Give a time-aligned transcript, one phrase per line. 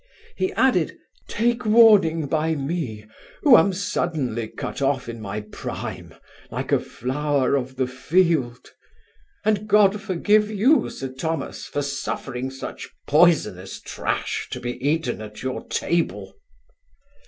[0.35, 0.97] He added,
[1.27, 3.05] 'Take warning by me,
[3.43, 6.15] who am suddenly cut off in my prime,
[6.49, 8.71] like a flower of the field;
[9.45, 15.43] and God forgive you, Sir Thomas, for suffering such poisonous trash to be eaten at
[15.43, 16.33] your table.